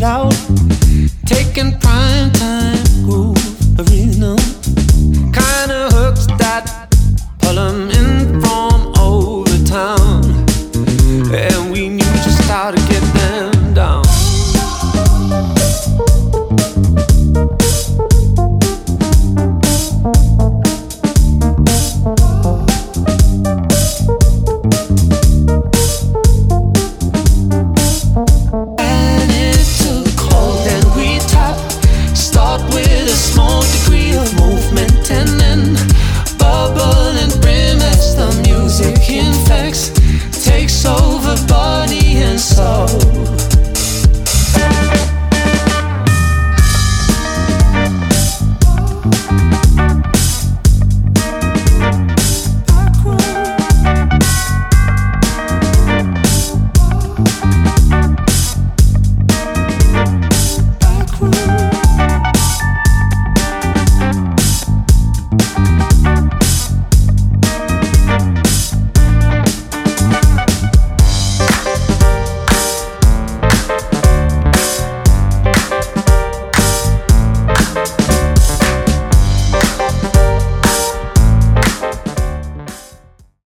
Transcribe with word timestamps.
it 0.00 0.04
out. 0.04 0.32
Taking 1.26 1.78
prime 1.78 2.32
time 2.32 2.84
groove 3.04 3.80
arena. 3.80 4.36
Kinda 5.32 5.88
hooks 5.92 6.26
that 6.38 6.88
pull 7.40 7.58
in 7.58 8.40
from 8.40 8.92
over 8.98 9.56
town. 9.66 10.24
And 11.34 11.72
we 11.72 11.88
knew 11.88 12.12
just 12.24 12.42
how 12.48 12.70
to 12.70 12.78
get. 12.88 12.99
A 33.10 33.12
small 33.12 33.62
degree 33.62 34.14
of 34.14 34.32